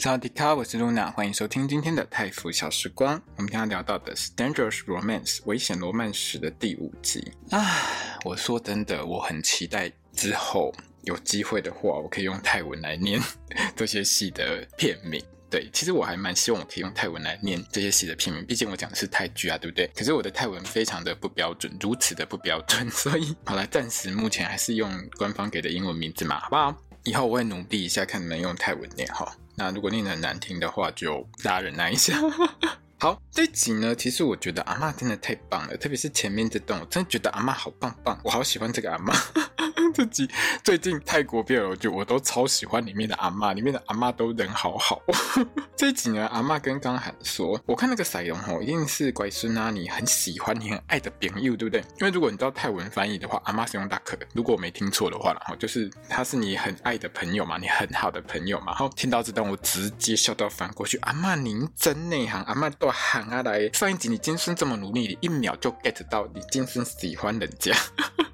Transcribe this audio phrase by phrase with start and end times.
[0.00, 3.20] 萨瓦迪卡，我是露娜，欢迎收听今天的泰服小时光。
[3.34, 7.90] 我们今天聊到的是《Dangerous Romance》危险罗曼史的第五集啊！
[8.24, 13.20] 我说真的，我很期待之后有机会的话，我可以用泰文来念
[13.74, 15.20] 这些戏的片名。
[15.50, 19.90] 对，其实我还蛮希望我可以用泰文来念 这些戏的片名，毕竟我讲的是泰剧啊，对不对？
[19.96, 26.76] 可是我的泰文非常的不标准，如此的不标准， 所以好了，暂时目前还是用官方给的英文名字嘛，好不好？
[27.02, 29.36] 以后我会努力一下，看能不能用泰文念哈。
[29.58, 32.14] 那如果念得很难听的话，就大家忍耐一下。
[33.00, 39.16] 好，这集呢，其实我觉得阿嬷真的太棒了，特别是前面这段，我真的觉得阿嬷好棒棒，我好喜欢这个阿嬷。
[39.94, 40.28] 这集
[40.62, 45.00] 最近泰国 BL 剧我都超喜欢里面的阿嬷，里面的阿嬷都人好好。
[45.76, 51.80] 这一集呢，阿嬷跟刚喊说，我看那个赛龙吼，一定是乖孙啊，你很喜欢你很爱的朋友，对不对？
[52.00, 58.66] 因为如果你知道泰文翻译的话，阿嬷是用大可，如果我没听错的话，然后就是他是你很爱的朋友嘛，你很好的朋友嘛。
[58.72, 60.98] 然后听到这段，我直接笑到翻过去。
[60.98, 63.70] 阿嬷您真内行，阿嬷都我喊啊来。
[63.74, 67.70] 上一集你今生这么努力，你一秒就 get 到你今生喜欢人家。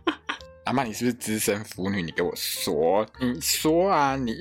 [0.62, 2.00] 阿嬷，你是不是资深腐女？
[2.00, 4.32] 你给我说，你说啊，你，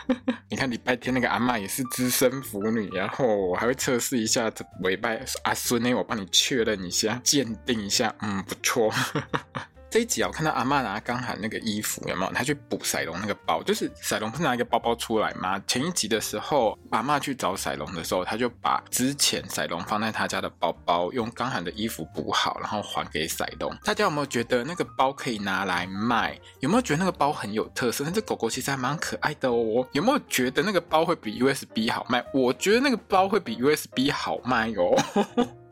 [0.48, 8.90] 你看礼拜天那个阿嬷也是资深腐女，然后我还会测试一下这尾拜阿孙呢，我帮你确认一下，鉴定一下，嗯，不错。
[9.90, 12.32] 这一集啊，我看到阿嬷拿刚喊那个衣服，有没有？
[12.32, 15.58] 她去补赛隆那个包，就是赛隆不是拿一个包包出来吗？
[15.66, 23.74] 前一集的时候，阿嬷去找赛隆的时候，他就把之前赛隆放在他家的包包，用刚喊的衣服补好，然后还给赛隆。
[23.82, 26.38] 大家有没有觉得那个包可以拿来卖？
[26.60, 28.04] 有没有觉得那个包很有特色？
[28.04, 29.86] 那这狗狗其实还蛮可爱的哦。
[29.92, 32.22] 有没有觉得那个包会比 USB 好卖？
[32.34, 34.94] 我觉得那个包会比 USB 好卖哦。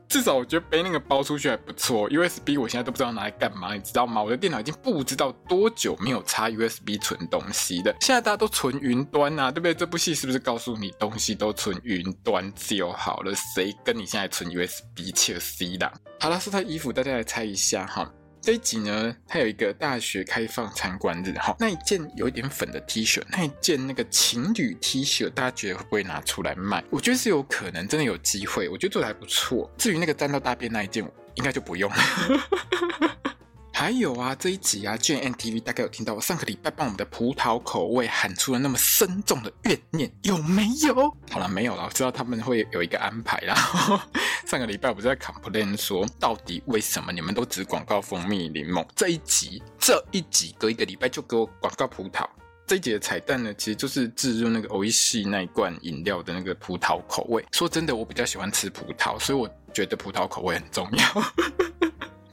[0.08, 2.08] 至少我觉得背那个包出去还不错。
[2.08, 4.22] USB 我现在都不知道拿来干嘛，你知道吗？
[4.22, 7.94] 我的电脑已经不知道多久没有插 USB 存东西的。
[8.00, 9.74] 现在大家都存云端啊，对不对？
[9.74, 13.34] 这部戏是不是告诉你东西都存云端就好了？
[13.54, 15.92] 谁跟你现在存 USB 切 C 的？
[16.20, 18.10] 好了，是他衣服，大家来猜一下哈。
[18.46, 26.84] 这一集呢，它有一个大学开放参观日，哈，那一件有一点粉的 T 恤，那一件那个情侣 T 恤，大家觉得会不会拿出来卖？
[26.88, 29.68] 我觉得是有可能，真的有机会，我觉得做的还不错。
[29.76, 31.04] 至于那个沾到大便那一件，
[31.34, 31.96] 应该就不用了。
[33.78, 41.14] 还有啊，这一集啊，GMMTV 大概有听到我上个礼拜帮我们的葡萄口味喊出了那么深重的怨念，有没有？
[41.30, 43.54] 好了，没有了，我知道他们会有一个安排啦。
[44.48, 48.82] 上个礼拜我不是在 complain 说，到底为什么你们都只广告蜂蜜柠檬？
[48.96, 52.26] 这一集，这一集隔一个礼拜就给我广告葡萄。
[52.66, 57.44] 这一集的彩蛋呢，其实就是置入那个欧系那一罐饮料的那个葡萄口味。
[57.52, 61.22] 说真的，我比较喜欢吃葡萄，所以我觉得葡萄口味很重要。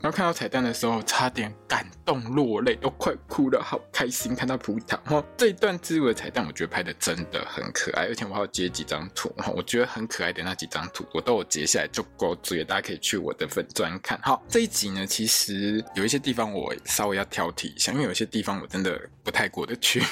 [0.04, 5.00] 然后看到彩蛋的时候，差点感动落泪，都快哭了，好开心看到葡萄。
[5.06, 14.20] 哈，这一段植入的彩蛋，我觉得拍的真的很可爱，而且我还要截几张图，我觉得很可爱的那几张图，我都有截下来就够注意，大家可以去我的粉专看。
[14.22, 20.04] 好，这一集呢，其实有一些地方我稍微要挑剔一下，因为有些地方我真的不太过得去。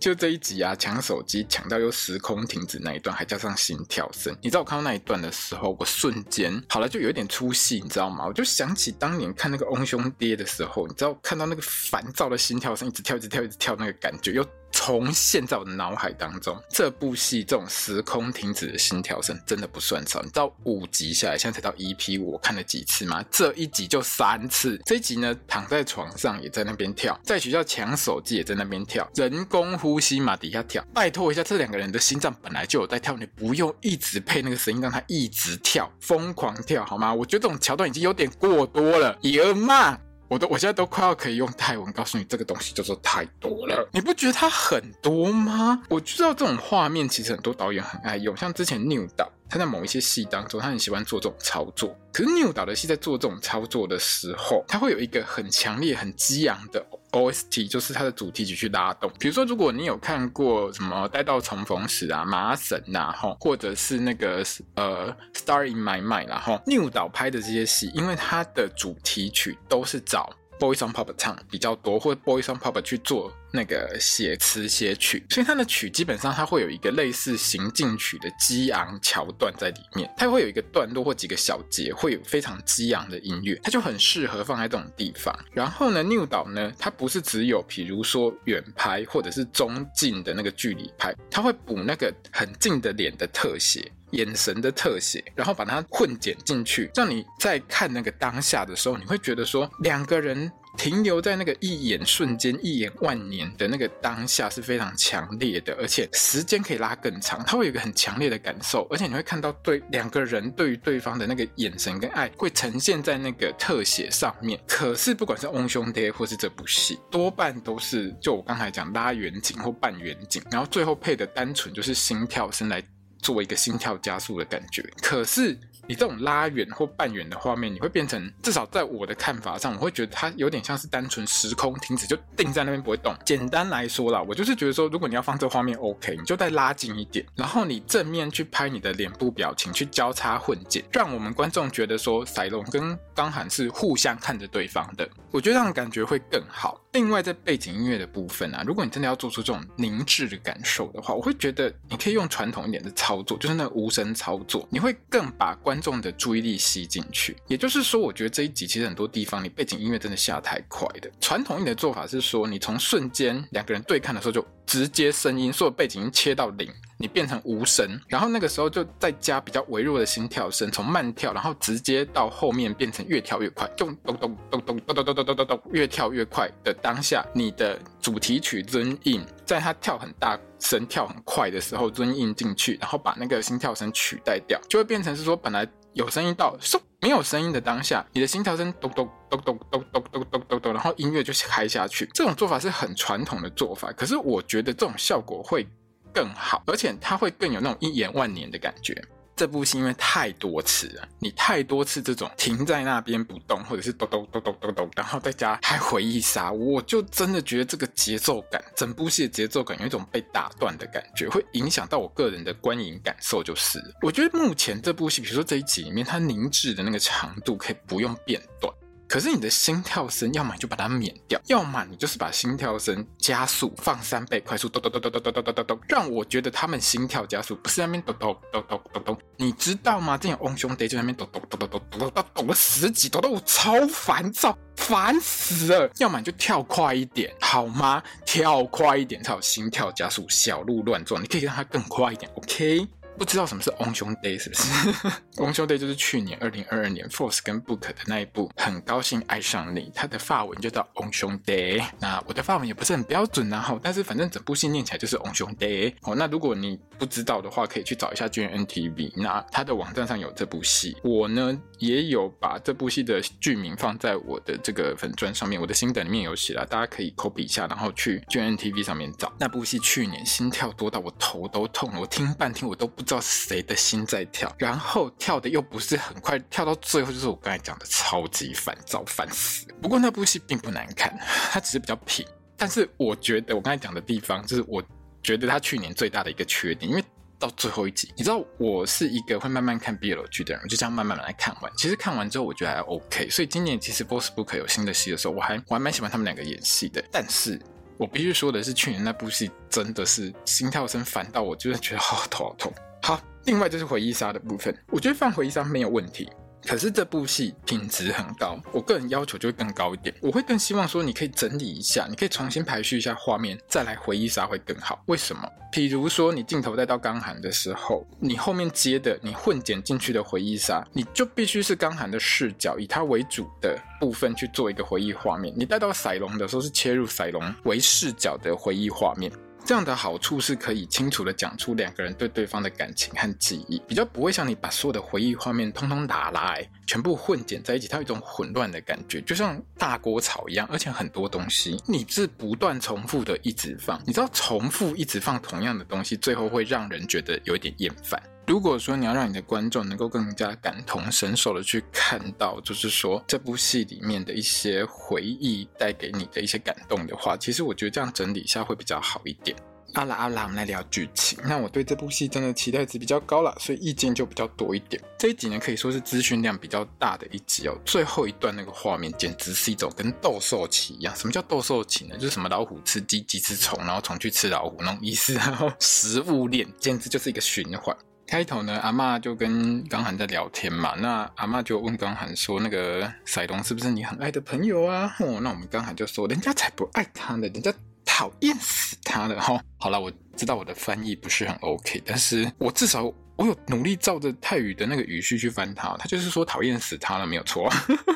[0.00, 4.34] 就这一集啊，抢手机抢到又时空停止那一段，还加上心跳声。
[4.40, 8.26] 你知道我看到那一段的时候，我瞬间好了，就有一点出戏，你知道吗？
[8.26, 14.46] 我就想起当年看那个《翁兄爹》的时候，你知道看到那个烦躁的心跳声，一直跳，一直跳，一直跳，那个感觉又。
[14.72, 20.20] 重现在我的脑海当中，这部戏这种时空停止的心跳声真的不算少。
[20.20, 23.24] 你知道五集下来，现在才到 EP，我看了几次吗？
[23.30, 24.80] 这一集就三次。
[24.86, 30.84] 这一集呢，躺在床上也在那边跳，在学校抢手机也在那边跳，人工呼吸嘛底下跳。
[30.94, 37.12] 拜托一下，这两个人的心脏本来就有在跳，你不用一直配那个声音让他一直跳，疯狂跳好吗？
[37.12, 39.98] 我觉得这种桥段已经有点过多了，爷妈。
[40.30, 43.88] 我都，我现在都快要可以用泰文告诉你，这个东西叫做太多了。
[43.92, 45.82] 你不觉得它很多吗？
[45.88, 51.98] 我知道这种画面其实很多导演很爱用，像之前 New 导，他在某一些戏当中，他很喜欢做这种操作。
[52.12, 56.86] 可是 New 导的戏在做这种操作的时候，他会有一个很强烈、很激昂的。
[57.12, 85.36] OST 就是它的主题曲去拉动，比如说，如果你有看过什么《待到重逢时》啊、《麻绳》呐，吼，或者是那个呃《Star in My Mind》然后 New 导拍的这些戏，因为它的主题曲都是找 Boys on Pop 唱比较多，或者 Boys on Pop 去做那个写词写曲，所以它的曲基本上它会有一个类似行进曲的激昂桥段在里面，它会有一个段落或几个小节会有非常激昂的音乐，它就很适合放在这种地方。
[85.52, 93.90] 然后呢，New 岛呢，它不是只有比如说远拍或者是中近的那个距离拍，它会补那个很近的脸的特写。
[94.12, 100.50] 眼神的特写，然后把它混剪进去，让你在看那个当下的时候，你会觉得说两个人
[100.82, 114.58] 停留在那个一眼瞬间、一眼万年的那个当下是非常强烈的，而且时间可以拉更长，它会有个很强烈的感受，而且你会看到对两个人对于对方的那个眼神跟爱会呈现在那个特写上面。
[114.66, 122.82] 可是不管是《翁兄爹》或是这部戏，多半都是就我刚才讲拉远景或半远景，然后最后配的单纯就是心跳声来。
[123.22, 133.14] 作为一个心跳加速的感觉，可是你这种拉远或半远的画面，你会变成至少在我的看法上，我会觉得它有点像是单纯时空停止，就定在那边不会动。
[133.24, 146.80] 简单来说啦，我就是觉得说，如果你要放这画面，OK，你就再拉近一点，然后你正面去拍你的脸部表情，去交叉混剪，让我们观众觉得说，赛龙跟刚涵是互相看着对方的，我觉得这样感觉会更好。
[146.92, 157.36] 另外，在背景音乐的部分啊，如果你真的要做出这种凝滞的感受的话，我会觉得你可以用传统一点的操作，就是那无声操作，你会更把观众的注意力吸进去。
[157.46, 161.08] 也就是说，我觉得这一集其实很多地方你背景音乐真的下太快的。
[161.20, 166.68] 传统一点的做法是说，你从瞬间两个人对看的时候就直接声音，所有背景音切到零。
[167.00, 192.06] 你变成无声，然后那个时候就再加比较微弱的心跳声，从慢跳，然后直接到后面变成越跳越快，咚咚咚咚咚咚咚咚咚咚咚，越跳越快的当下，你的主题曲 Run In，在它跳很大声、跳很快的时候 Run In 进去，然后把那个心跳声取代掉，就会变成是说本来有声音到嗖没有声音的当下，你的心跳声咚咚咚咚咚咚咚咚咚咚，然后音乐就开下去。
[192.12, 195.66] 这种做法是很传统的做法，可是我觉得这种效果会。
[196.12, 199.00] 更好，而且它会更有那种一眼万年的感觉。
[199.36, 213.42] 这部戏因为太多次了，你太多次这种停在那边不动，或者是咚咚咚咚咚咚，然后再加还回忆杀，我就真的觉得这个节奏感，整部戏的节奏感有一种被打断的感觉，会影响到我个人的观影感受。
[213.42, 218.70] 就是我觉得目前这部戏，比如说这一集里面，它凝滞的那个长度可以不用变短。
[219.10, 230.16] 可是你的心跳声，要么就把它免掉，要么你就是把心跳声加速放三倍快速，咚咚咚咚咚咚咚咚咚咚，让我觉得他们心跳加速，不是在那边咚咚咚咚咚咚，你知道吗？
[230.16, 235.90] 这样翁兄弟就在那边咚咚咚咚咚咚咚咚了十几咚咚，我超烦躁，烦死了。
[235.98, 238.00] 要么你就跳快一点，好吗？
[238.24, 242.86] 跳快一点才有心跳加速，小鹿乱撞，你可以让它更快一点，OK？
[243.18, 245.12] 不知道什么是翁兄弟是不是？
[245.36, 251.82] 翁兄弟就是去年二零二二年 Force 跟 Book 的那一部，很高兴爱上你，它的发文就叫翁兄弟。
[251.98, 255.94] 那我的发文也不是很标准然后，但是反正整部戏念起来就是翁兄弟。
[256.00, 260.96] 哦，那如果你不知道的话，可以去找一下 GMMTV，那它的网站上有这部戏。
[261.04, 269.30] 我呢也有把这部戏的剧名放在我的这个粉钻上面，我的心得里面有写了，大家可以 copy 一下，然后去 GMMTV 上面找。
[269.38, 273.09] 那部戏去年心跳多到我头都痛了，我听半天我都不。
[273.10, 279.66] 知道谁的心在跳，然后跳的又不是很快，跳到最后就是我刚才讲的超级烦躁，烦死。
[279.82, 281.12] 不过那部戏并不难看，
[281.50, 282.24] 它只是比较平。
[282.56, 284.80] 但是我觉得我刚才讲的地方，就是我
[285.24, 287.02] 觉得它去年最大的一个缺点，因为
[287.36, 291.72] 到最后一集，你知道我是一个会慢慢看 BL 剧的人，就这样慢慢来看完。
[291.76, 297.02] 其实看完之后我觉得还 OK，所以今年其实 Boss Book 有新的戏的时候，我还我还蛮喜欢他们两个演戏的。
[297.10, 297.60] 但是
[297.98, 302.72] 我必须说的是，去年那部戏真的是心跳声烦到我，就是觉得好头好痛。
[303.02, 306.28] 好，另外就是回忆杀的部分，我觉得放回忆杀没有问题。
[306.66, 310.14] 可是这部戏品质很高，我个人要求就会更高一点。
[310.20, 315.02] 我会更希望说，你可以整理一下，你可以重新排序一下画面，再来回忆杀会更好。
[315.06, 315.48] 为什么？
[315.72, 325.54] 比如说你镜头带到刚涵的时候，你后面接的你混剪进去的回忆杀，你就必须是刚涵的视角，以他为主的部分去做一个回忆画面。
[325.56, 329.32] 你带到赛龙的时候，是切入赛龙为视角的回忆画面。
[329.70, 348.20] 这样的好处是可以清楚的讲出两个人对对方的感情和记忆，比较不会像你把所有的回忆画面通通打来，全部混剪在一起，它有一种混乱的感觉，就像大锅炒一样，而且很多东西你是不断重复的一直放，你知道重复一直放同样的东西，最后会让人觉得有一点厌烦。
[348.50, 359.56] 如果说你要让你的观众能够更加感同身受的去看到，就是说这部戏里面的一些回忆带给你的一些感动的话，其实我觉得这样整理一下会比较好一点。
[359.94, 361.38] 阿拉阿拉，我们来聊剧情。
[361.44, 365.00] 那我对这部戏真的期待值比较高了，所以意见就比较多一点。
[365.16, 367.78] 这一集呢，可以说是资讯量比较大的一集哦。
[367.84, 371.14] 最后一段那个画面，简直是一种跟斗兽棋一样。
[371.14, 372.16] 什么叫斗兽棋呢？
[372.16, 375.34] 就是什么老虎吃鸡，鸡吃虫，然后虫去吃老虎那种意思。
[375.34, 377.96] 然后食物链，简直就是一个循环。
[378.30, 380.94] 开头呢，阿嬷就跟刚涵在聊天嘛。
[380.94, 389.62] 那阿嬷就问刚涵说：“那个赛龙是不是你很爱的朋友啊？”哦，那我们刚涵就说：“人家才不爱他呢，人家。”讨厌死他了哈！
[389.78, 393.04] 好了，我知道我的翻译不是很 OK，但是我至少
[393.36, 397.72] 我有努力照着泰语的那个语序去翻他，他就是说讨厌死他了，没有错。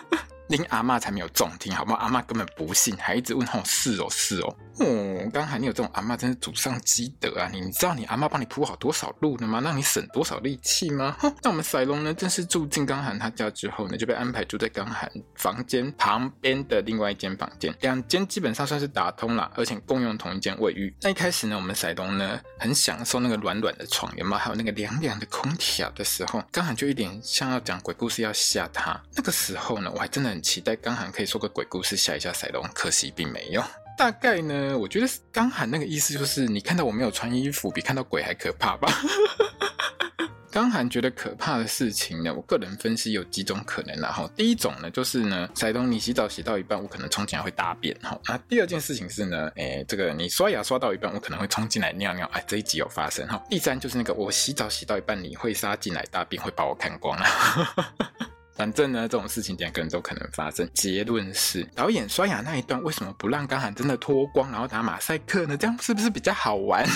[0.48, 1.98] 连阿嬷才没有中听，好不好？
[1.98, 7.48] 阿嬷根本不信，还一直问：“哦，是哦，是哦。”哦，刚才你有这种阿嬷，真是祖上积德啊！
[7.52, 9.60] 你知道你阿嬷帮你铺好多少路了吗？
[9.60, 11.16] 让你省多少力气吗？
[11.20, 11.32] 哼！
[11.42, 20.92] 那我们赛龙呢，正式住进刚涵他家之后呢，就被安排住在刚涵房间旁边的另外一间房间，两间基本上算是打通了，而且共用同一间卫浴。
[21.02, 24.38] 那一开始呢，我们赛龙呢很享受那个软软的床，有没有？
[24.38, 29.00] 还有那个凉凉的空调的时候，刚涵就一点像要讲鬼故事要吓他。
[29.14, 33.62] 那个时候呢，我还真的很期待刚涵可以说个鬼故事吓一下赛龙，可惜并没有。
[33.96, 38.92] 大概呢，我觉得刚涵那个意思就是，你看到我没有穿衣服，比看到鬼还可怕吧？
[40.50, 48.18] 刚涵觉得可怕的事情呢，我个人分析有几种可能，然后第一种呢，就是呢，赛东你洗澡洗到一半，我可能冲进来会大便，哈。
[48.26, 53.40] 那第二件事情是呢，诶，这个你刷牙刷到一半，我可能会冲进来尿尿，哎，这一集有发生，哈。
[53.48, 57.26] 第三就是那个我洗澡洗到一半，你会杀进来大便，会把我看光了。
[58.54, 60.68] 反正呢，这种事情两个人都可能发生。
[60.72, 65.56] 结论是，导演刷牙那一段为什么不让刚涵真的脱光，然后打马赛克呢？
[65.56, 66.86] 这样是不是比较好玩？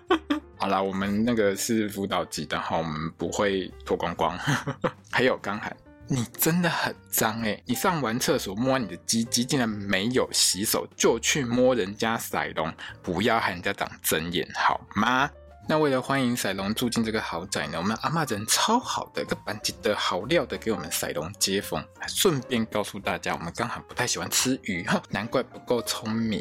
[0.58, 4.38] 好啦，我们那个是辅导级的哈，我们不会脱光光。
[5.10, 5.74] 还有刚涵，
[6.06, 15.30] 你真的很脏诶，你上完厕所摸你的鸡鸡，竟然没有洗手就去摸人家塞隆，不要害人家长针眼好吗？
[15.68, 26.40] 那为了欢迎赛龙住进这个豪宅呢，我们阿嬷人超好的，一个板级的好料的给我们赛龙接风，顺便告诉大家，我们刚好不太喜欢吃鱼哈， 难怪不够聪明。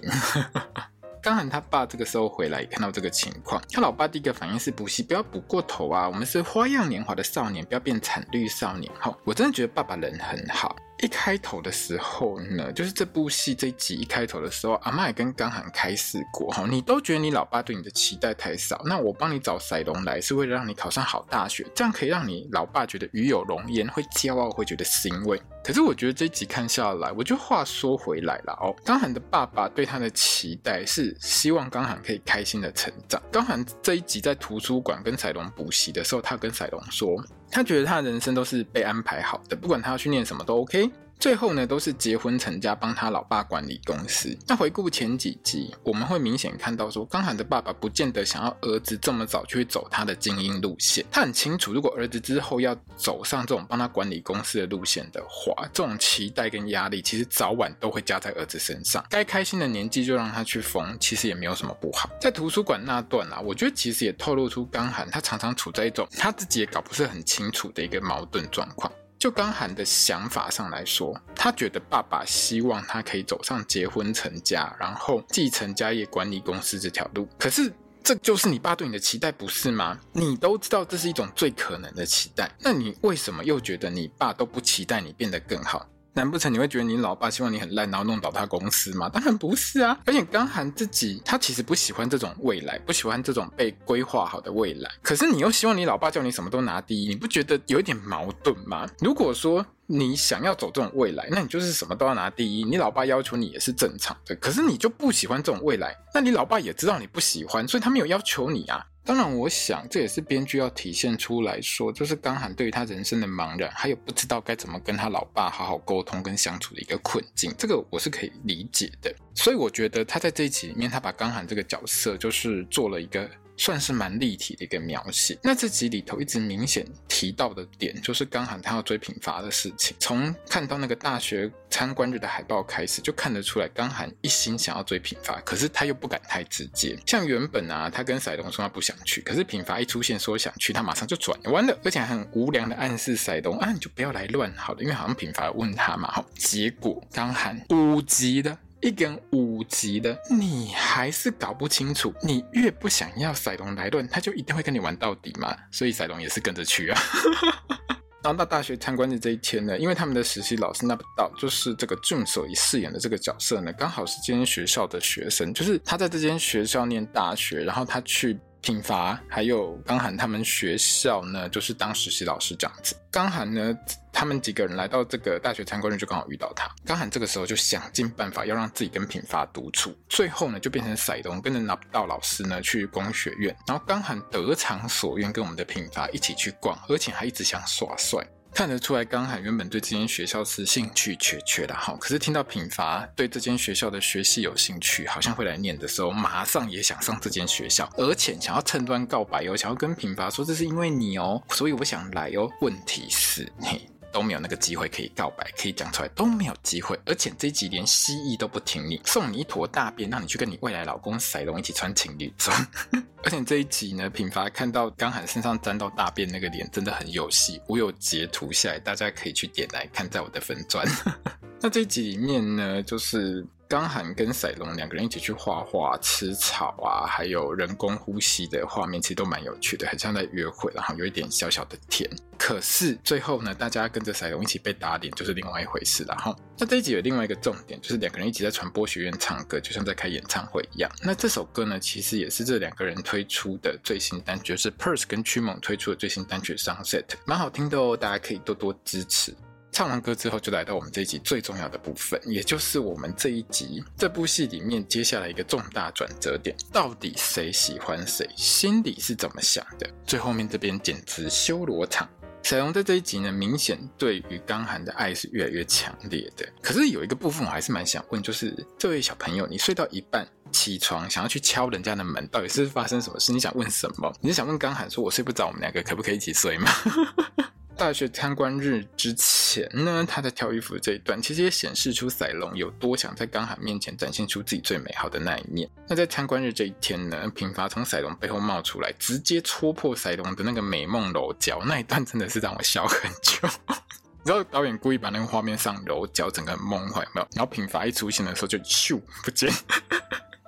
[1.24, 9.12] 刚好他爸这个时候回来，看到这个情况，他老爸第一个反应是补习不要补过头啊，我们是花样年华的少年，不要变惨绿少年哈。
[9.24, 10.76] 我真的觉得爸爸人很好。
[11.02, 25.40] 一开头的时候呢，就是这部戏这一集一开头的时候，阿嬷也跟刚涵开示过哈，你都觉得你老爸对你的期待太少，那我帮你找赛龙来是为了让你考上好大学，这样可以让你老爸觉得与有荣焉，会骄傲，会觉得欣慰。
[25.64, 33.22] 可是我觉得这一集看下来，我就话说回来了哦，刚涵的爸爸对他的期待是希望刚涵可以开心的成长。
[33.32, 37.22] 刚涵这一集在图书馆跟赛龙补习的时候，他跟赛龙说。
[37.56, 40.92] 他觉得他的人生都是被安排好的，不管他要去念什么都 OK。
[41.20, 44.38] 最后呢，都是结婚成家，帮他老爸管理公司。
[44.48, 51.04] 那回顾前几集，我们会明显看到说，刚涵的爸爸不见得想要儿子这么早去走他的精英路线。
[51.10, 59.04] 他很清楚，如果儿子之后要走上这种帮他管理公司的路线的话，这种期待跟压力，其实早晚都会加在儿子身上。
[59.10, 62.10] 该开心的年纪就让他去疯，其实也没有什么不好。
[62.22, 68.92] 在图书馆那段啊，我觉得其实也透露出刚涵他常常处在一种他自己也搞不是很清楚的一个矛盾状况。
[69.26, 77.28] 就刚涵的想法上来说，他觉得爸爸希望他可以走上结婚成家，然后继承家业、管理公司这条路。
[77.40, 80.00] 可是，这就是你爸对你的期待，不是吗？
[80.14, 85.90] 你都知道这是一种最可能的期待，那你为什么又觉得你爸都不期待你变得更好？
[86.16, 89.10] 难不成你会觉得你老爸希望你很烂，然后弄倒他公司吗？
[89.10, 90.00] 当然不是啊！
[90.06, 94.90] 而且刚涵自己，他其实不喜欢这种未来，不喜欢这种被规划好的未来。
[95.02, 98.88] 可是你又希望你老爸叫你什么都拿第一，你不觉得有一点矛盾吗？
[99.00, 104.34] 如果说你想要走这种未来，那你就是什么都要拿第一，你老爸要求你也是正常的。
[104.38, 108.86] 可是你就不喜欢这种未来，那你老爸也知道你不喜欢，所以他没有要求你啊。
[109.06, 119.14] 当然，我想这也是编剧要体现出来说，就是刚涵对于他人生的茫然，还有不知道该怎么跟他老爸好好沟通跟相处的一个困境，这个我是可以理解的。
[119.36, 123.30] 所以我觉得他在这一集里面，他把刚涵这个角色就是做了一个。
[123.58, 125.38] 算是蛮立体的一个描写。
[125.44, 129.96] 那这集里头一直明显提到的点，就是刚涵他要追品发的事情。
[130.00, 136.98] 从看到那个大学参观日的海报开始，就看得出来刚涵一心想要追品发，可是他又不敢太直接。
[137.06, 148.58] 像原本啊，他跟赛龙说他不想去，可是品发一出现说想去，他马上就转弯了，而且还很无良的暗示赛龙啊，你就不要来乱好了，因为好像品发问他嘛，好，结果刚涵五级的。
[148.82, 152.14] 一根五级的，你还是搞不清楚。
[152.22, 155.56] 你越不想要赛龙来论，他就一定会跟你玩到底嘛。
[155.72, 157.02] 所以赛龙也是跟着去啊。
[158.24, 172.96] 然后到大学参观的这一天呢，因为他们的实习老师那不道，就是这个俊所饰演的这个角色呢，刚好是这间学校的学生，就是他在这间学校念大学，然后他去品伐，还有刚涵他们学校呢，就是当实习老师这样子。
[173.12, 173.78] 刚涵呢，
[174.16, 176.74] 他们几个人来到这个大学参观日，就刚好遇到他。
[176.86, 188.26] 刚涵这个时候就想尽办法要让自己跟品发独处，最后呢，就变成赛东跟着纳布道老师呢去工学院，然后刚涵得偿所愿，跟我们的品发一起去逛，而且还一直想耍帅。
[188.54, 202.50] 看得出来，刚涵原本对这间学校是兴趣缺缺的哈，可是听到品伐对这间学校的学习有兴趣，好像会来念的时候，马上也想上这间学校，而且想要趁端告白哦，想要跟品伐说这是因为你哦，所以我想来哦。
[202.62, 203.86] 问题是，嘿。
[204.16, 206.98] 都没有那个机会可以告白，可以讲出来，都没有机会。
[207.06, 212.56] 而且这一集连蜥蜴都不听你，送你一坨大便，让你去跟你未来老公赛隆一起穿情侣装。
[213.26, 217.62] 而且这一集呢，品发看到刚涵身上沾到大便那个脸，真的很有戏。
[217.68, 220.88] 我有截图下来，大家可以去点来看，在我的粉专。
[221.60, 223.46] 那这一集里面呢，就是。
[223.68, 232.10] 刚涵跟赛隆两个人一起去画画、吃草啊，还有人工呼吸的画面，其实都蛮有趣的，很像在约会，然后有一点小小的甜。
[232.38, 236.36] 可是最后呢，大家跟着赛隆一起被打脸，就是另外一回事了哈。
[236.60, 240.92] 那这一集有另外一个重点，就是两个人一起在传播学院唱歌，就像在开演唱会一样。
[241.02, 249.34] 那这首歌呢，其实也是这两个人推出的最新单曲，就是 Purse 跟曲梦推出的最新单曲《Sunset》，蛮好听的哦，大家可以多多支持。
[249.76, 259.86] 唱完歌之后，就来到我们这一集最重要的部分，也就是我们这一集这部戏里面接下来一个重大转折点，到底谁喜欢谁，心里是怎么想的？
[260.08, 262.08] 最后面这边简直修罗场。
[262.42, 266.48] 赛隆在这一集呢，明显对于刚涵的爱是越来越强烈的。
[266.62, 273.34] 可是有一个部分我还是蛮想问，就是这位小朋友，你睡到一半起床，想要去敲人家的门，到底是发生什么事？
[273.34, 274.10] 你想问什么？
[274.22, 276.72] 你是想问刚涵说，我睡不着，我们两个可不可以一起睡吗？
[277.78, 285.70] 大学参观日之前呢，他在挑衣服的这一段，其实也显示出赛隆有多想在刚涵面前展现出自己最美好的那一面。
[285.88, 293.48] 那在参观日这一天呢，品伐从赛隆背后冒出来，直接戳破赛隆的那个美梦柔焦，那一段真的是让我笑很久。
[293.68, 297.28] 你知道导演故意把那个画面上柔焦，整个很梦幻，没有？
[297.34, 299.52] 然后品伐一出现的时候就咻不见，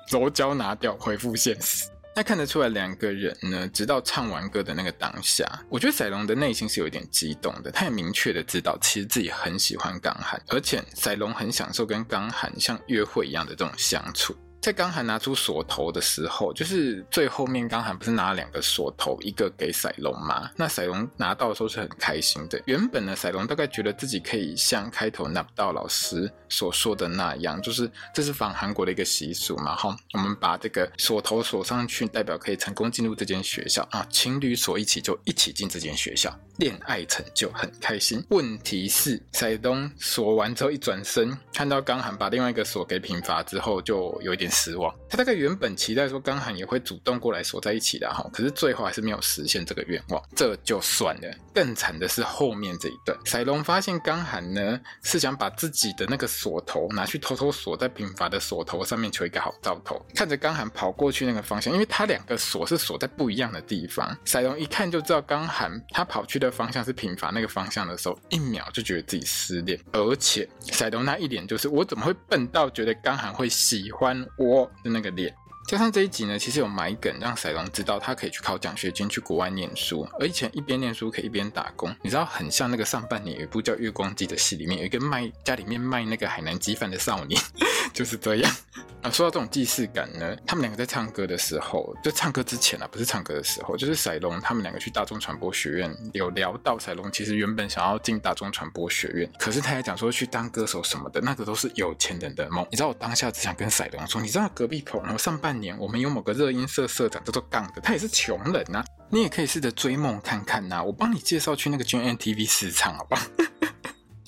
[0.10, 1.88] 柔焦拿掉，恢复现实。
[2.17, 7.69] 那看得出来，两个人呢，直到唱完歌的那个当下，我觉得赛龙的内心是有一点激动的。
[7.69, 14.35] 他也明确的知道，其实自己很喜欢刚涵，而且赛龙很享受跟刚涵像约会一样的这种相处。
[14.68, 20.51] 在刚涵拿出锁头的时候，就是最后面刚涵不是拿了两个锁头，一个给赛隆吗？
[20.58, 22.62] 那赛隆拿到的时候是很开心的。
[22.66, 34.06] 原本呢，赛隆大概觉得自己可以像开头纳道老师所说的那样，就是这是仿韩国的一个习俗嘛，哈，我们把这个锁头锁上去，代表可以成功进入这间学校啊。
[34.10, 38.22] 情侣锁一起就一起进这间学校，恋爱成就很开心。
[38.32, 44.51] 问题是赛东锁完之后一转身，看到刚涵把另外一个锁给品伐之后，就有一点。
[44.57, 51.37] 失望，他大概原本期待说刚涵也会主动过来锁在一起的哈，可是最后还是没有实现这个愿望，这就算了。
[51.53, 60.03] 更惨的是后面这一段，赛龙发现刚涵呢是想把自己的那个锁头拿去偷偷锁在平伐的锁头上面求一个好兆头。
[60.15, 74.71] 看着刚涵跑过去那个方向，因为他两个锁是锁在不一样的地方，赛龙一看就知道刚涵他跑去的方向是平伐那个方向的时候，一秒就觉得自己失恋，而且赛龙那一脸就是我怎么会笨到觉得刚涵会喜欢我。
[74.83, 75.35] 的那个脸，
[75.68, 81.94] 加上这一集呢，其实有埋梗，让赛龙知道他可以去考奖学金去国外念书，而且一边念书可以一边打工。
[82.01, 87.42] 你知道，很像那个上半年有一部叫《月光姬》的戏，里面有一个卖家里面卖那个海南鸡饭的少年，
[87.94, 88.56] 就是这样。
[89.01, 102.66] 啊，说到这种既视感呢，他们两个在唱歌的时候，就唱歌之前啊，不是唱歌的时候，就是赛龙他们两个去大众传播学院，有聊到赛龙其实原本想要进大众传播学院，可是他还讲说去当歌手什么的，那个都是有钱人的梦。
[102.72, 113.20] 你知道我当下只想跟赛龙说，你知道隔壁棚，然后上半年我们有某个热音社社长叫做杠的，他也是穷人呐、啊，你也可以试着追梦看看呐、啊，我帮你介绍去那个 GNTV 市场，好吧？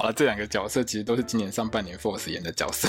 [0.02, 2.88] 好了，这两个角色其实都是今年上半年 Force 演的角色。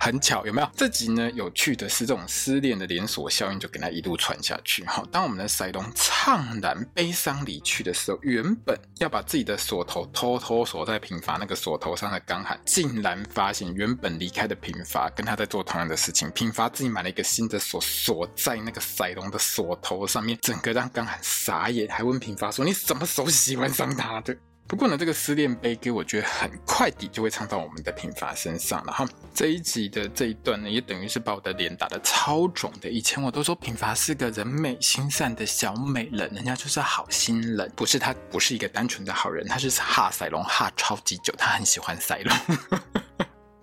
[0.00, 0.70] 很巧，有没有？
[0.74, 4.82] 这集呢，有趣的是这种失恋的连锁效应就给他一路传下去。
[4.86, 16.30] 好，当我们的赛隆怅然悲伤离去的时候，原本要把自己的锁头偷偷锁在平伐那个锁头上的刚涵，竟然发现原本离开的平伐跟他在做同样的事情。
[16.30, 24.34] 平伐自己买了一个新的锁，锁在那个赛隆的锁头上面，整个让刚涵傻眼，还问平伐说：“你什么时候喜欢上他的？”
[24.70, 29.04] 不过呢，这个失恋悲歌我觉得很快地就会唱到我们的品伐身上，然后
[29.34, 32.88] 这一集的这一段呢，也等于是把我的脸打得超肿的。
[32.88, 42.36] 以前我都说品发是个人美心善的小美人，人家就是好心人，不是他不是一个单纯的好人，他是哈塞隆哈超级久，他很喜欢塞隆。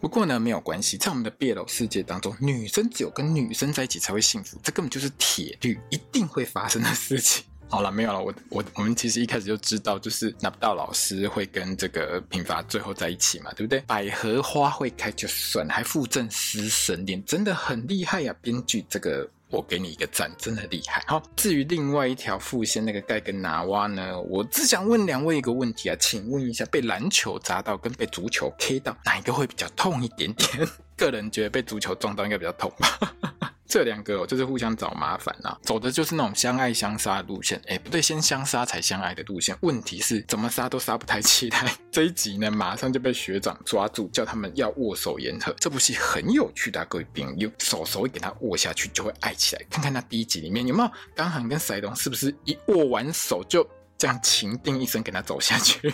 [0.02, 7.46] 不过呢，没有关系，在我们的 BL 世界当中，女生只有跟女生在一起才会幸福，这根本就是铁律，一定会发生的事情。
[7.70, 8.22] 好了，没有了。
[8.22, 13.80] 我我我们其实一开始就知道，就是拿不到老师会跟这个品发最后在一起嘛，对不对？
[13.82, 18.34] 百合花会开就算，还附赠师生恋，真的很厉害呀！
[18.42, 21.04] 编剧这个，我给你一个赞，真的厉害。
[21.08, 30.68] 好，至于另外一条副线那个盖跟拿蛙呢，我只想问两位一个问题啊，请问一下，被篮球砸到跟被足球 K 到，哪一个会比较痛一点点？
[30.98, 33.14] 个人觉得被足球撞到应该比较痛吧。
[33.70, 37.62] 这两个就是互相找麻烦啊，走的就是那种相爱相杀的路线。
[37.68, 39.58] 哎，不对，先相杀才相爱的路线。
[39.60, 41.76] 问题是怎么杀都杀不太起来。
[41.92, 45.54] 这一集呢，马上就被学长抓住，叫他们要握手言和。
[45.60, 49.62] 这部戏很有趣的，各位朋友，手手一给他握下去就会爱起来。
[49.70, 55.94] 看看那第一集里面有没有刚涵跟塞东是不是一握完手就这样情定一生给他走下去？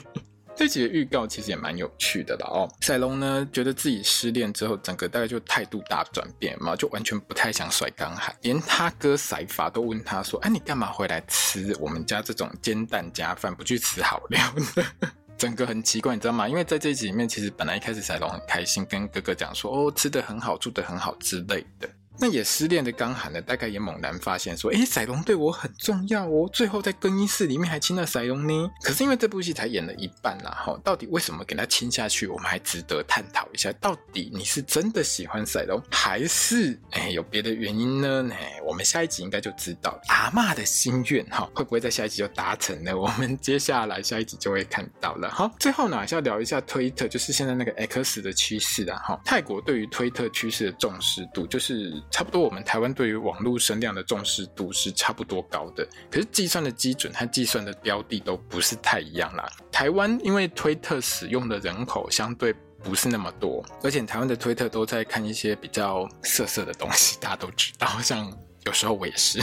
[0.56, 2.70] 这集的预告其实也蛮有趣的了哦。
[2.82, 14.40] 赛龙呢，觉得自己失恋之后，整个大概就态度大转变嘛，就完全不太想甩刚涵，连他哥赛法都问他说：“哎，你干嘛回来吃我们家这种煎蛋加饭，不去吃好料
[14.76, 14.84] 呢？”
[15.36, 16.48] 整个很奇怪，你知道吗？
[16.48, 26.50] 因为在这一集里面，其实本来一开始赛龙很开心，跟哥哥讲说：“哦，吃得很好，住得很好之类的。”那也失恋的刚涵呢，大概也猛然发现说，诶，赛龙对我很重要哦。
[26.54, 28.70] 最后在更衣室里面还亲了赛龙呢。
[28.82, 32.28] 可是因为这部戏才演了一半啦，哈，到底为什么给他亲下去？
[32.28, 33.72] 我们还值得探讨一下。
[33.74, 38.26] 到底你是真的喜欢赛龙，还是诶有别的原因呢？
[38.30, 42.96] 诶，我们下一集应该就知道阿嬷的心愿哈，会不会在下一集就达成呢？
[42.96, 45.30] 我们接下来下一集就会看到了。
[45.32, 49.00] 好，最后呢，还是要聊一下推特，就是现在那个 X 的趋势啊。
[49.00, 52.03] 哈，泰国对于推特趋势的重视度，就是。
[52.12, 59.50] 差不多，我们台湾对于网络声量的重视度是差不多高的，可是计算的基准和计算的标的都不是太一样啦。
[59.72, 68.32] 台湾因为推特使用的人口相对不是那么多，而且台湾的推特都在看一些比较色色的东西，大家都知道，像
[68.66, 69.42] 有时候我也是。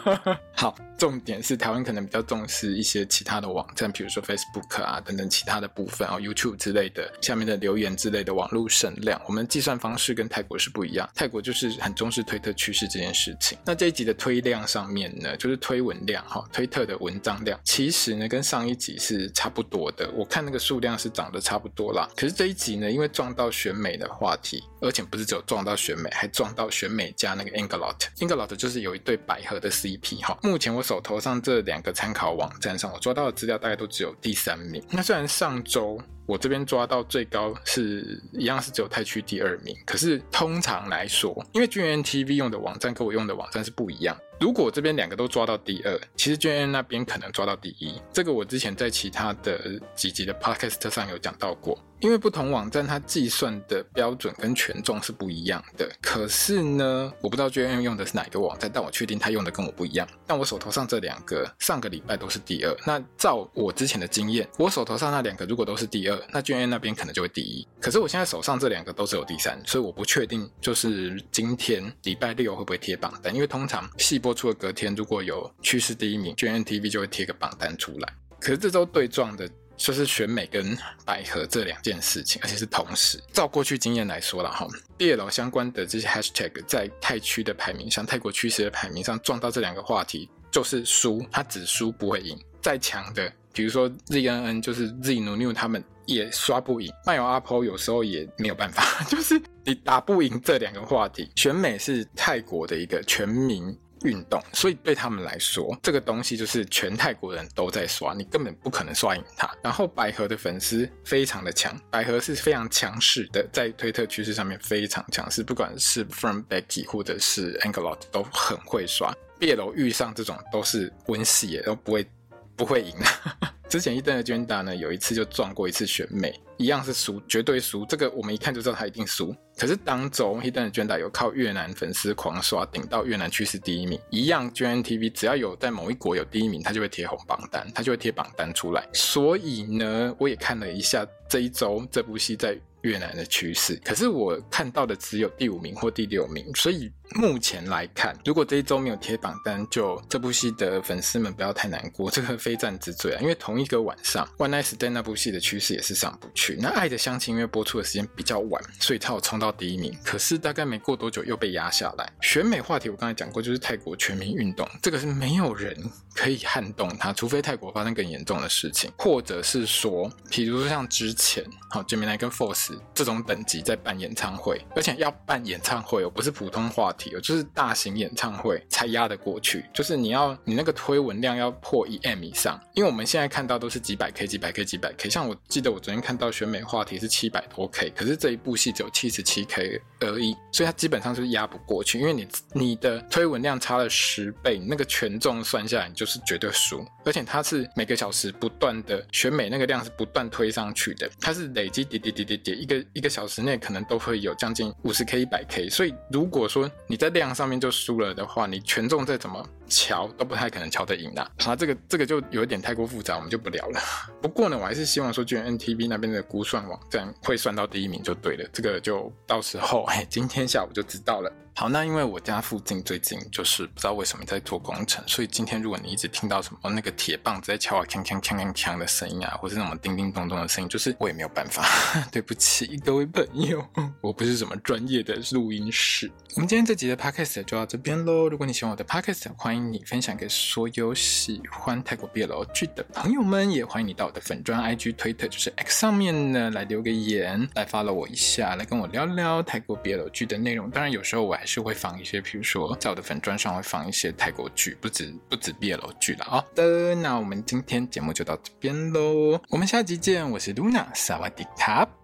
[0.54, 0.74] 好。
[0.98, 11.08] 重点是台湾可能比较重视一些其他的网站，比如说 Facebook 啊等等其他的部分哦，YouTube 之类的下面的留言之类的网络声量，我们计算方式跟泰国是不一样。
[11.14, 13.58] 泰国就是很重视推特趋势这件事情。
[13.64, 20.08] 那这一集的推量上面呢，就是推文量哈，推特的文章量，其实呢跟上一集是差不多的。
[20.14, 22.08] 我看那个数量是涨得差不多啦。
[22.16, 30.38] 可是这一集呢，因为撞到选美的话题，而且不是只有撞到选美，还撞到选美加那个 Inglot，Inglot 就是有一对百合的 CP 哈。
[30.42, 34.84] 目前我手手头上这两个参考网站上，我抓到的资料大概都只有第三名。
[34.90, 44.14] 那虽然上周我这边抓到最高是一样是只有泰区第二名，可是通常来说，因为 GMMTV 用的网站跟我用的网站是不一样。
[44.42, 47.94] 如果这边两个都抓到第二，其实 GMM 那边可能抓到第一。
[48.12, 51.78] 这个我之前在其他的几集的 Podcast 上有讲到过。
[52.00, 60.08] 因为不同网站它计算的标准跟权重是不一样的，可是呢，我不知道 GMM 用的是哪一个网站，但我确定他用的跟我不一样。
[60.26, 67.64] 但我手头上这两个上个礼拜都是第二，那照我之前的经验，我手头上那两个如果都是第二，那 GMM 那边可能就会第一。
[67.80, 78.12] 可是我现在手上这两个都是有第三，所以我不确定就是今天礼拜六会不会贴榜单，因为通常细波出的隔天如果有趋势第一名 gntv 就会贴个榜单出来。
[78.40, 79.48] 可是这周对撞的。
[79.74, 83.20] 就是选美跟百合这两件事情，而且是同时。
[83.32, 92.38] 照过去经验来说了哈，BL 相关的这些 hashtag 在泰区的排名上，泰国趋势的排名上撞到这两个话题，就是输，他只输不会赢。
[92.60, 96.92] 再强的，比如说 ZNN，就是 Z Nunu 他们也刷不赢。
[97.04, 101.28] 漫游阿婆有时候也没有办法， 就是你打不赢这两个话题。
[101.34, 103.76] 选美是泰国的一个全民。
[104.04, 109.50] 运动，所以对他们来说，这个东西就是全泰国人都在刷，你根本不可能刷赢他。
[109.62, 119.14] 然后百合的粉丝非常的强，百合是非常强势的，在推特趋势上面非常强势，不管是 From Becky 或者是 Angelot 都很会刷。
[119.38, 122.06] b 楼遇上这种都是温系也都不会
[122.54, 123.41] 不会赢的。
[123.72, 127.86] 之前伊登的娟达呢，有一次就撞过一次选美，一样是输，绝对输。
[127.86, 129.34] 这个我们一看就知道他一定输。
[129.56, 138.86] 可是当周伊登的娟达有靠越南粉丝狂刷顶到越南趋势第一名，一样 GNTV 只要有在某一国有第一名，他就会贴红榜单，他就会贴榜单出来。
[138.92, 153.20] 所以呢，我也看了一下这一周这部戏在越南的趋势，可是我看到的只有第五名或第六名，所以目前来看，如果这一周没有贴榜单，就这部戏的粉丝们不要太难过，这个非战之罪啊！
[153.20, 156.56] 因为同一个晚上，《One Night Stand》那部戏的趋势也是上不去。
[156.60, 159.96] 那《爱的相亲》因为播出的时间比较晚，所以它有冲到第一名。
[160.04, 162.10] 可是大概没过多久又被压下来。
[162.20, 165.76] 选美话题我刚才讲过，就是泰国全民运动，这个是没有人
[166.14, 189.44] 可以撼动它，除非泰国发生更严重的事情，或者是说，比如说像之前好 j i m i n i 跟 Force 这种等级在办演唱会，而且要办演唱会哦，不是普通话题哦，就是大型演唱会才压得过去，就是你要你那个推文量要破一 M 以上，因为我们现在看到都是几百 K、几百 K、几百 K，像我记得我昨天看到选美话题是七百多 K，可是这一部戏只有七十七
[189.44, 211.32] K 而已，所以它基本上是压不过去，因为你你的推文量差了十倍，那个权重算下来你就是绝对输，而且它是每个小时不断的选美那个量是不断推上去的，它是累积叠叠叠叠叠，一个一个小时内可能都会有将近五十 K、一百 K，所以如果说你在量上面就输了的话，你权重再怎么乔都不太可能乔得赢的。
[211.38, 213.80] 好，这个这个就有点太过复杂，我们就不聊了。
[214.20, 218.48] 不过呢，我还是希望说，GMMTV 那边的估算网站会算到第一名就对了。
[218.52, 221.32] 这个就到时候，哎，今天下午就知道了。
[221.54, 231.62] 好，那因为我家附近最近就是不知道为什么在做工程，所以今天如果你一直听到什么那个铁棒子在敲啊锵锵锵锵锵的声音啊，或是那种叮叮咚咚的声音，就是我也没有办法，
[232.10, 233.62] 对不起各位朋友，
[234.00, 236.10] 我不是什么专业的录音师。
[236.36, 238.30] 我们今天这集的 podcast 就到这边喽。
[238.30, 250.70] 如果你喜欢我的 podcast，欢迎你分享给所有喜欢泰国 BL 剧的朋友们，也欢迎你到我的粉专 IG、推特，就是 X 上面呢来留个言，来 follow 我一下，来跟我聊聊泰国 BL 剧的内容。
[250.70, 256.24] 当然有时候我还是会放一些，比如说在我的粉专上会放一些泰国剧，不止不止 BL 剧了。
[256.24, 262.01] 好的，那我们今天节目就到这边喽，我们下集见，我是 Luna，萨瓦迪卡。